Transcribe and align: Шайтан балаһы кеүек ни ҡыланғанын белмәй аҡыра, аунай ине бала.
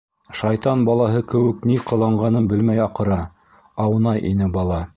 Шайтан 0.37 0.79
балаһы 0.87 1.19
кеүек 1.33 1.67
ни 1.71 1.75
ҡыланғанын 1.91 2.47
белмәй 2.53 2.81
аҡыра, 2.87 3.19
аунай 3.87 4.25
ине 4.31 4.49
бала. 4.57 4.81